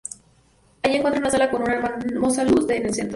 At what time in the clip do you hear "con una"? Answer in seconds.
1.51-1.73